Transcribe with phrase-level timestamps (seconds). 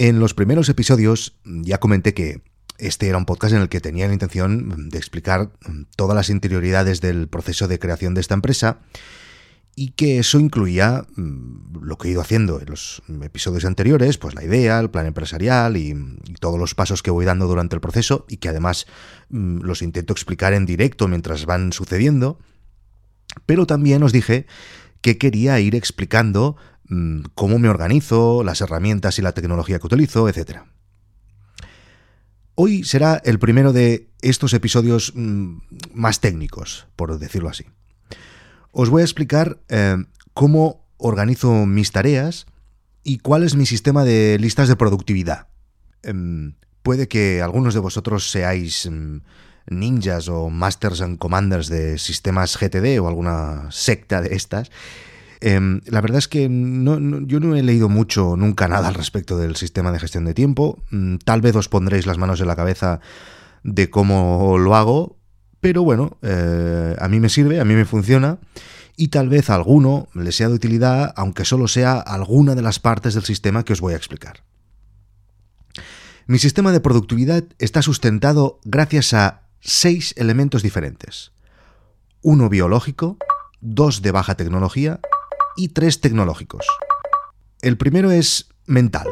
[0.00, 2.40] En los primeros episodios ya comenté que
[2.78, 5.50] este era un podcast en el que tenía la intención de explicar
[5.94, 8.78] todas las interioridades del proceso de creación de esta empresa
[9.76, 14.34] y que eso incluía mm, lo que he ido haciendo en los episodios anteriores, pues
[14.34, 15.94] la idea, el plan empresarial y,
[16.40, 18.86] todos los pasos que voy dando durante el proceso y que además
[19.28, 22.38] mm, los intento explicar en directo mientras van sucediendo.
[23.44, 24.46] Pero también os dije
[25.02, 26.69] que quería ir explicando mm,
[27.34, 30.62] cómo me organizo, las herramientas y la tecnología que utilizo, etc.
[32.54, 37.66] Hoy será el primero de estos episodios más técnicos, por decirlo así.
[38.72, 39.96] Os voy a explicar eh,
[40.34, 42.46] cómo organizo mis tareas
[43.02, 45.48] y cuál es mi sistema de listas de productividad.
[46.02, 49.22] Em, puede que algunos de vosotros seáis em,
[49.68, 54.70] ninjas o masters and commanders de sistemas GTD o alguna secta de estas.
[55.40, 56.48] Em, la verdad es que yo
[57.40, 60.78] no he leído mucho, nunca nada al respecto del sistema de gestión de tiempo.
[60.90, 63.00] Mm, tal vez os pondréis las manos en la cabeza
[63.62, 65.16] de cómo lo hago,
[65.60, 68.38] pero bueno, eh, a mí me sirve, a mí me funciona
[68.96, 73.14] y tal vez alguno le sea de utilidad, aunque solo sea alguna de las partes
[73.14, 74.44] del sistema que os voy a explicar.
[76.26, 81.32] Mi sistema de productividad está sustentado gracias a seis elementos diferentes.
[82.22, 83.16] Uno biológico,
[83.60, 85.00] dos de baja tecnología
[85.56, 86.66] y tres tecnológicos.
[87.62, 89.06] El primero es mental.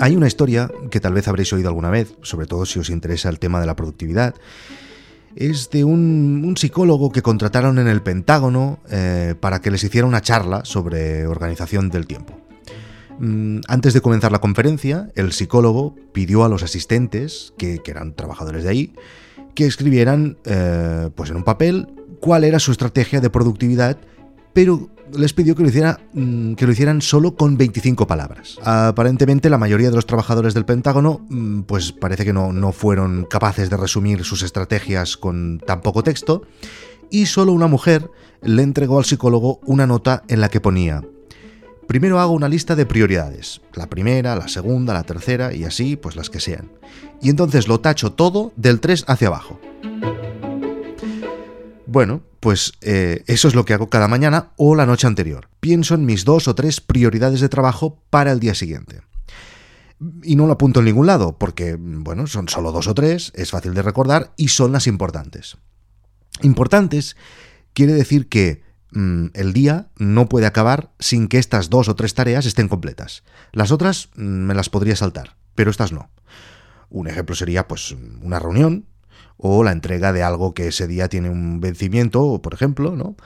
[0.00, 3.28] Hay una historia que tal vez habréis oído alguna vez, sobre todo si os interesa
[3.28, 4.34] el tema de la productividad.
[5.36, 10.20] Es de un, psicólogo que contrataron en el Pentágono eh, para que les hiciera una
[10.20, 12.44] charla sobre organización del tiempo.
[13.18, 18.64] Mm, antes de comenzar la conferencia, el psicólogo pidió a los asistentes, que, eran trabajadores
[18.64, 18.94] de ahí,
[19.54, 21.88] que escribieran eh, pues en un papel
[22.20, 23.98] cuál era su estrategia de productividad,
[24.54, 25.68] pero les pidió que lo,
[26.14, 28.56] mm, hicieran solo con 25 palabras.
[28.62, 33.26] Aparentemente la mayoría de los trabajadores del Pentágono mm, pues parece que no, no fueron
[33.28, 36.42] capaces de resumir sus estrategias con tan poco texto
[37.10, 38.10] y solo una mujer
[38.40, 41.02] le entregó al psicólogo una nota en la que ponía
[41.86, 46.16] Primero hago una lista de prioridades, la primera, la segunda, la tercera y así, pues
[46.16, 46.70] las que sean.
[47.20, 49.60] Y entonces lo tacho todo del 3 hacia abajo.
[51.94, 55.48] Bueno, pues eh, eso es lo que hago cada mañana o la noche anterior.
[55.60, 59.02] Pienso en mis dos o tres prioridades de trabajo para el día siguiente.
[60.24, 63.52] Y no lo apunto en ningún lado, porque, bueno, son solo dos o tres, es
[63.52, 65.56] fácil de recordar y son las importantes.
[66.42, 67.14] Importantes
[67.74, 72.12] quiere decir que mm, el día no puede acabar sin que estas dos o tres
[72.12, 73.22] tareas estén completas.
[73.52, 76.10] Las otras mm, me las podría saltar, pero estas no.
[76.88, 78.86] Un ejemplo sería, pues, una reunión
[79.36, 83.16] o la entrega de algo que ese día tiene un vencimiento, por ejemplo, ¿no?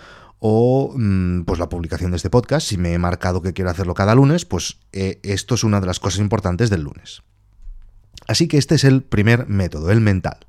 [0.40, 3.94] O mm, pues la publicación de este podcast, si me he marcado que quiero hacerlo
[3.94, 7.22] cada lunes, pues eh, esto es una de las cosas importantes del lunes.
[8.26, 10.46] Así que este es el primer método, el mental.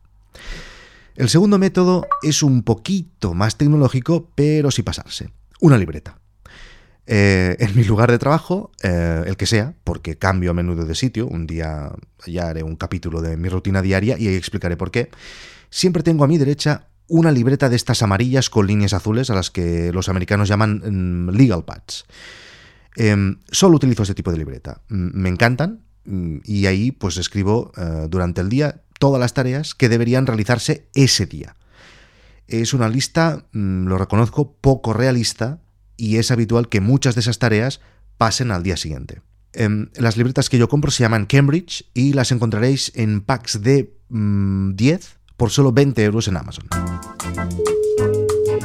[1.16, 5.32] El segundo método es un poquito más tecnológico, pero sin pasarse.
[5.60, 6.19] Una libreta.
[7.12, 10.94] Eh, en mi lugar de trabajo, eh, el que sea, porque cambio a menudo de
[10.94, 11.92] sitio, un día
[12.28, 15.10] ya haré un capítulo de mi rutina diaria y ahí explicaré por qué,
[15.72, 19.50] siempre tengo a mi derecha una libreta de estas amarillas con líneas azules a las
[19.50, 22.06] que los americanos llaman mm, legal pads.
[22.96, 24.84] Em, solo utilizo ese tipo de libreta.
[24.90, 29.74] Mm, me encantan mm, y ahí pues escribo eh, durante el día todas las tareas
[29.74, 31.56] que deberían realizarse ese día.
[32.48, 35.60] Es una lista, lo reconozco, poco realista,
[36.00, 37.82] y es habitual que muchas de esas tareas
[38.18, 39.22] pasen al día siguiente.
[39.52, 43.94] Em, las libretas que yo compro se llaman Cambridge y las encontraréis en packs de
[44.10, 44.76] 10 mm,
[45.38, 46.66] por solo 20 euros en Amazon.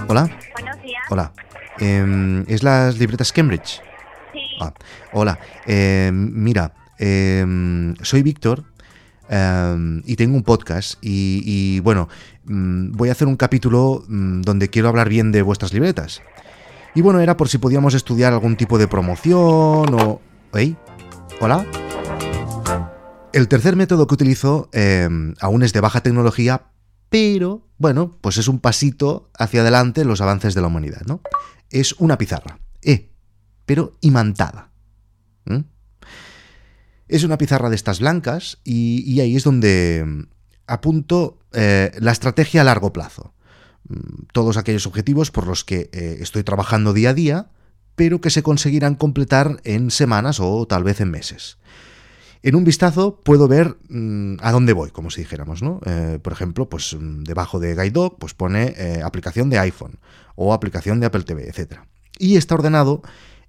[0.08, 0.30] Hola.
[0.52, 1.02] Buenos días.
[1.10, 1.32] Hola.
[1.78, 3.80] Em, ¿Es las libretas Cambridge?
[4.32, 4.40] Sí.
[4.60, 4.72] Ah,
[5.12, 5.38] hola.
[5.66, 6.74] Em, mira,
[8.02, 8.64] soy Víctor
[10.04, 12.08] y tengo un podcast y, y, bueno,
[12.44, 16.22] mm, voy a hacer un capítulo mm, donde quiero hablar bien de vuestras libretas.
[16.94, 20.20] Y bueno, era por si podíamos estudiar algún tipo de promoción o...
[20.54, 20.74] ¿Eh?
[21.40, 21.66] ¿Hola?
[23.32, 26.70] El tercer método que utilizo em, aún es de baja tecnología,
[27.08, 31.20] pero bueno, pues es un pasito hacia adelante en los avances de la humanidad, ¿no?
[31.68, 33.10] Es una pizarra, eh,
[33.66, 34.70] pero imantada.
[37.06, 40.26] Es una pizarra de estas blancas y, ahí es donde em,
[40.66, 43.33] apunto eh, la estrategia a largo plazo.
[43.88, 47.48] Mm, todos aquellos objetivos por los que eh, estoy trabajando día a día,
[47.96, 51.58] pero que se conseguirán completar en semanas o tal vez en meses.
[52.42, 55.80] En un vistazo puedo ver mm, a dónde voy, como si dijéramos, ¿no?
[55.86, 59.98] Eh, por ejemplo, pues mm, debajo de Guide pues pone eh, aplicación de iPhone
[60.34, 61.80] o aplicación de Apple TV, etc.
[62.18, 63.02] Y está ordenado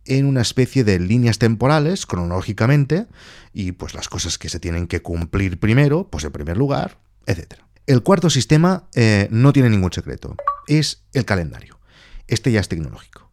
[0.06, 3.08] en una especie de líneas temporales, cronológicamente,
[3.54, 7.65] y pues las cosas que se tienen que cumplir primero, pues en primer lugar, etc.
[7.88, 10.36] El cuarto sistema eh, no tiene ningún secreto,
[10.66, 11.80] es el calendario.
[12.28, 13.30] Este ya es tecnológico.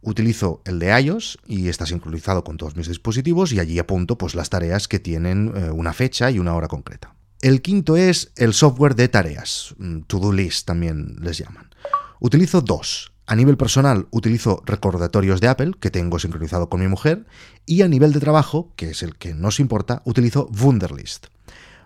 [0.00, 4.36] Utilizo el de iOS y está sincronizado con todos mis dispositivos y allí apunto pues,
[4.36, 7.16] las tareas que tienen eh, una fecha y una hora concreta.
[7.42, 11.74] El quinto es el software de tareas, mm, To-Do List también les llaman.
[12.20, 13.12] Utilizo dos.
[13.26, 17.26] A nivel personal utilizo recordatorios de Apple, que tengo sincronizado con mi mujer,
[17.66, 21.26] y a nivel de trabajo, que es el que nos importa, utilizo Wunderlist.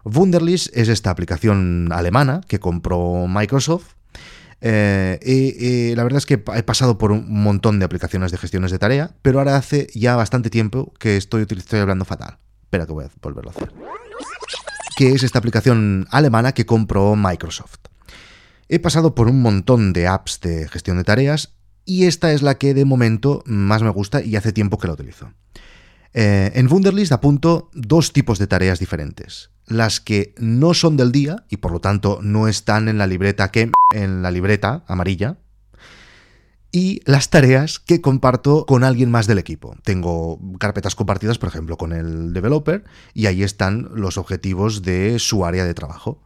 [0.04, 3.94] Wunderlist es esta aplicación alemana que compró Microsoft.
[4.62, 8.78] Eh, la verdad es que he pasado por un montón de aplicaciones de gestiones de
[8.78, 12.38] tarea, pero ahora hace ya bastante tiempo que estoy, estoy hablando fatal.
[12.62, 13.72] Espera que voy a volverlo a hacer.
[14.96, 17.78] Que es esta aplicación alemana que compró Microsoft.
[18.68, 21.54] He pasado por un montón de apps de gestión de tareas
[21.84, 24.92] y esta es la que de momento más me gusta y hace tiempo que la
[24.92, 25.32] utilizo.
[26.12, 29.49] Eh, en Wunderlist apunto dos tipos de tareas diferentes.
[29.70, 33.50] Las que no son del día y por lo tanto no están en la libreta
[33.50, 35.38] que en la libreta amarilla.
[36.72, 39.76] Y las tareas que comparto con alguien más del equipo.
[39.84, 42.84] Tengo carpetas compartidas, por ejemplo, con el developer,
[43.14, 46.22] y ahí están los objetivos de su área de trabajo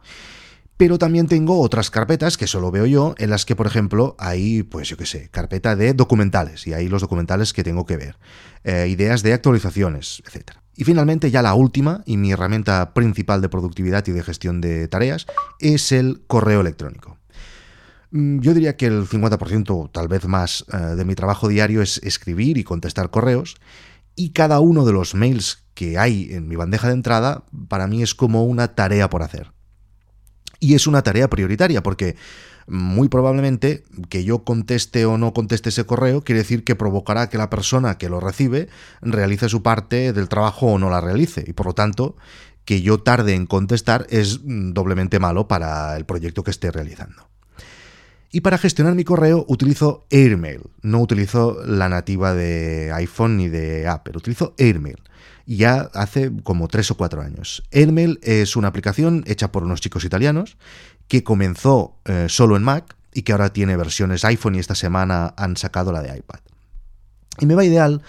[0.77, 4.63] pero también tengo otras carpetas que solo veo yo, en las que, por ejemplo, hay,
[4.63, 8.17] pues yo qué sé, carpeta de documentales, y ahí los documentales que tengo que ver,
[8.63, 10.57] eh, ideas de actualizaciones, etc.
[10.75, 14.87] Y finalmente, ya la última, y mi herramienta principal de productividad y de gestión de
[14.89, 15.27] tareas,
[15.59, 17.17] es el correo electrónico.
[18.11, 21.99] Mm, yo diría que el 50%, tal vez más, eh, de mi trabajo diario es
[22.03, 23.55] escribir y contestar correos,
[24.17, 28.03] y cada uno de los mails que hay en mi bandeja de entrada, para mí
[28.03, 29.54] es como una tarea por hacer.
[30.59, 32.15] Y es una tarea prioritaria porque
[32.67, 37.37] muy probablemente que yo conteste o no conteste ese correo quiere decir que provocará que
[37.37, 38.69] la persona que lo recibe
[39.01, 41.43] realice su parte del trabajo o no la realice.
[41.45, 42.15] Y por lo tanto,
[42.65, 47.29] que yo tarde en contestar es doblemente malo para el proyecto que esté realizando.
[48.31, 50.61] Y para gestionar mi correo utilizo Airmail.
[50.81, 54.97] No utilizo la nativa de iPhone ni de Apple, utilizo Airmail
[55.45, 57.63] ya hace como tres o cuatro años.
[57.71, 60.57] Airmail es una aplicación hecha por unos chicos italianos
[61.07, 65.33] que comenzó eh, solo en Mac y que ahora tiene versiones iPhone y esta semana
[65.37, 66.39] han sacado la de iPad.
[67.39, 68.01] Y me va ideal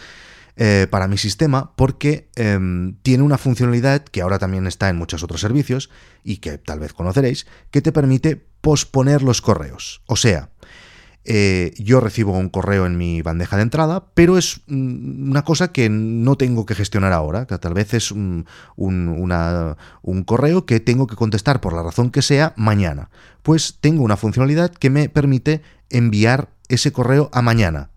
[0.56, 5.23] eh, para mi sistema porque em, tiene una funcionalidad que ahora también está en muchos
[5.23, 5.91] otros servicios
[6.25, 10.03] y que tal vez conoceréis, que te permite posponer los correos.
[10.06, 10.50] O sea,
[11.28, 15.73] eh, yo recibo un correo en mi bandeja de entrada, pero es mm, una cosa
[15.73, 18.46] que no tengo que gestionar ahora, que tal vez es un,
[18.76, 23.11] un, correo que tengo que contestar por la razón que sea mañana.
[23.43, 27.90] Pues tengo una funcionalidad que me permite enviar ese correo a mañana.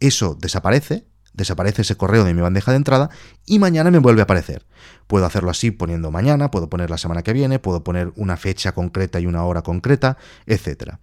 [0.00, 3.10] Eso desaparece, desaparece ese correo de mi bandeja de entrada
[3.46, 4.66] y mañana me vuelve a aparecer.
[5.06, 8.72] Puedo hacerlo así poniendo mañana, puedo poner la semana que viene, puedo poner una fecha
[8.72, 10.16] concreta y una hora concreta,
[10.46, 10.98] etcétera.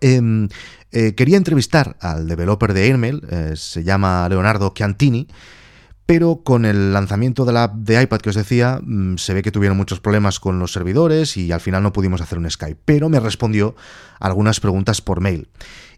[0.00, 0.48] Em,
[0.92, 5.28] eh, quería entrevistar al developer de Airmail, eh, se llama Leonardo Chiantini,
[6.06, 9.42] pero con el lanzamiento de la app de iPad que os decía, mm, se ve
[9.42, 12.80] que tuvieron muchos problemas con los servidores y al final no pudimos hacer un Skype,
[12.84, 13.74] pero me respondió
[14.20, 15.48] algunas preguntas por mail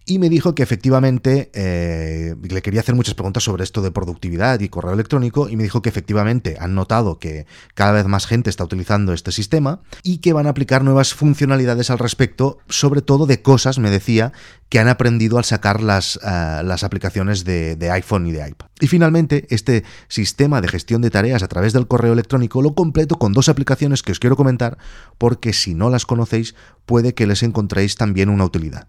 [0.09, 4.59] y me dijo que efectivamente eh, le quería hacer muchas preguntas sobre esto de productividad
[4.59, 8.49] y correo electrónico y me dijo que efectivamente han notado que cada vez más gente
[8.49, 13.27] está utilizando este sistema y que van a aplicar nuevas funcionalidades al respecto, sobre todo
[13.27, 14.33] de cosas, me decía,
[14.71, 18.69] que han aprendido al sacar las, eh, las aplicaciones de, de iPhone y de iPad.
[18.81, 23.19] Y finalmente, este sistema de gestión de tareas a través del correo electrónico lo completo
[23.19, 24.79] con dos aplicaciones que os quiero comentar
[25.19, 26.55] porque si no las conocéis
[26.87, 28.89] puede que les encontréis también una utilidad.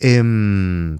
[0.00, 0.98] Em,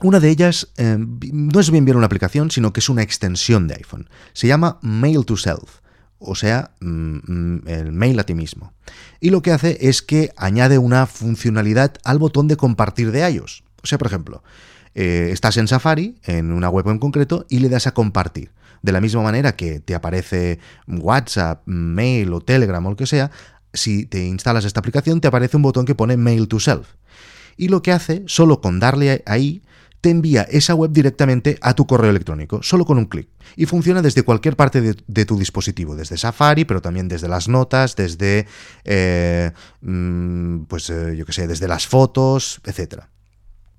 [0.00, 3.66] una de ellas em, no es bien bien una aplicación, sino que es una extensión
[3.66, 4.08] de iPhone.
[4.32, 5.80] Se llama Mail to Self,
[6.18, 8.72] o sea, mm, mm, el mail a ti mismo.
[9.20, 13.64] Y lo que hace es que añade una funcionalidad al botón de compartir de iOS.
[13.82, 14.42] O sea, por ejemplo,
[14.94, 18.52] eh, estás en Safari, en una web en concreto, y le das a compartir.
[18.82, 23.32] De la misma manera que te aparece WhatsApp, Mail o Telegram o lo que sea,
[23.72, 26.88] si te instalas esta aplicación te aparece un botón que pone Mail to Self
[27.58, 29.62] y lo que hace, solo con darle ahí,
[30.00, 33.28] te envía esa web directamente a tu correo electrónico, solo con un clic.
[33.56, 37.96] Y funciona desde cualquier parte de, tu dispositivo, desde Safari, pero también desde las notas,
[37.96, 38.46] desde,
[38.84, 39.50] eh,
[39.80, 43.10] mm, pues eh, yo qué sé, desde las fotos, etcétera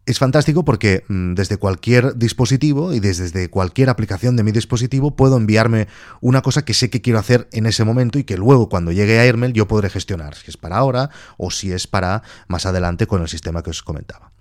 [0.09, 5.37] es fantástico porque mm, desde cualquier dispositivo y desde cualquier aplicación de mi dispositivo puedo
[5.37, 5.87] enviarme
[6.19, 9.19] una cosa que sé que quiero hacer en ese momento y que luego cuando llegue
[9.19, 13.05] a Airmail yo podré gestionar, si es para ahora o si es para más adelante
[13.05, 14.31] con el sistema que os comentaba.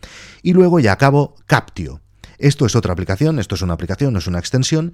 [0.43, 2.01] Y luego ya acabo Captio.
[2.39, 4.93] Esto es otra aplicación, esto es una aplicación, no es una extensión,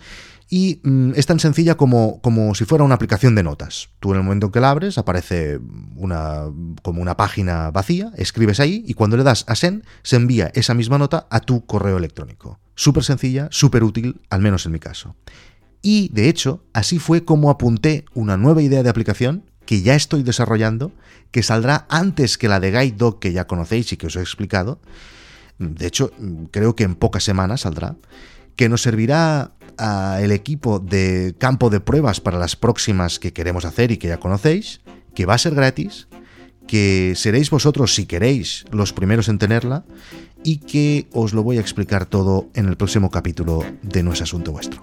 [0.49, 3.91] y mm, es tan sencilla como, como si fuera una aplicación de notas.
[4.01, 5.61] Tú en el momento en que la abres aparece
[5.97, 6.45] una,
[6.83, 10.75] como una página vacía, escribes ahí y cuando le das a send se envía esa
[10.75, 12.59] misma nota a tu correo electrónico.
[12.75, 15.15] Súper sencilla, súper útil, al menos en mi caso.
[15.83, 20.23] Y de hecho, así fue como apunté una nueva idea de aplicación que ya estoy
[20.23, 20.93] desarrollando,
[21.31, 24.21] que saldrá antes que la de Guide Dog que ya conocéis y que os he
[24.21, 24.81] explicado,
[25.59, 26.11] de hecho,
[26.51, 27.97] creo que en pocas semanas saldrá,
[28.57, 33.91] que nos servirá al equipo de campo de pruebas para las próximas que queremos hacer
[33.91, 34.81] y que ya conocéis,
[35.15, 36.09] que va a ser gratis,
[36.67, 39.85] que seréis vosotros, si queréis, los primeros en tenerla,
[40.43, 44.23] y que os lo voy a explicar todo en el próximo capítulo de No es
[44.23, 44.83] Asunto Vuestro.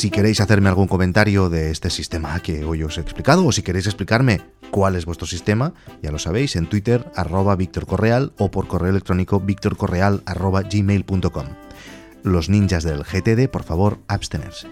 [0.00, 3.60] Si queréis hacerme algún comentario de este sistema que hoy os he explicado, o si
[3.60, 4.40] queréis explicarme
[4.70, 8.88] cuál es vuestro sistema, ya lo sabéis, en Twitter, arroba Víctor Correal, o por correo
[8.88, 11.44] electrónico victorcorreal gmail.com.
[12.22, 14.68] Los ninjas del GTD, por favor, abstenerse.